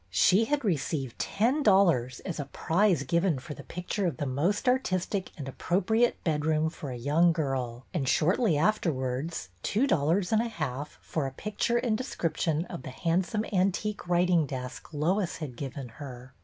[0.09, 4.67] She had received ten dollars as a prize given for the picture of the most
[4.67, 10.47] artistic and appropriate bedroom for a young girl, and shortly afterwards two dollars and a
[10.49, 15.89] half for a picture and description of the handsome antique writing desk Lois had given
[15.89, 16.33] her.